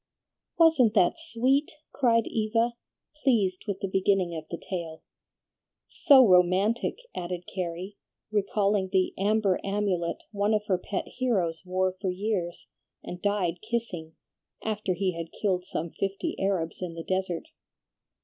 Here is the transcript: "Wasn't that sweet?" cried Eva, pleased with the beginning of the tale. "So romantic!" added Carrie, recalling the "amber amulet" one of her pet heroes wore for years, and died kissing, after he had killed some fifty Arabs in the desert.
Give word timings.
"Wasn't 0.57 0.95
that 0.95 1.19
sweet?" 1.19 1.73
cried 1.93 2.25
Eva, 2.25 2.73
pleased 3.21 3.65
with 3.67 3.81
the 3.81 3.87
beginning 3.87 4.35
of 4.35 4.45
the 4.49 4.57
tale. 4.57 5.03
"So 5.89 6.27
romantic!" 6.27 6.97
added 7.15 7.43
Carrie, 7.45 7.97
recalling 8.31 8.89
the 8.91 9.13
"amber 9.15 9.59
amulet" 9.63 10.23
one 10.31 10.55
of 10.55 10.65
her 10.65 10.79
pet 10.79 11.05
heroes 11.07 11.61
wore 11.67 11.91
for 12.01 12.09
years, 12.09 12.65
and 13.03 13.21
died 13.21 13.61
kissing, 13.61 14.15
after 14.63 14.95
he 14.95 15.11
had 15.15 15.31
killed 15.39 15.65
some 15.65 15.91
fifty 15.91 16.35
Arabs 16.39 16.81
in 16.81 16.95
the 16.95 17.03
desert. 17.03 17.49